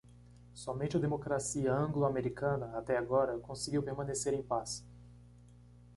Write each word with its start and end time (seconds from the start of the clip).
Somente 0.55 0.97
a 0.97 0.99
democracia 0.99 1.71
anglo-americana, 1.77 2.75
até 2.75 2.97
agora, 2.97 3.37
conseguiu 3.37 3.83
permanecer 3.83 4.33
em 4.33 4.41
paz. 4.41 4.83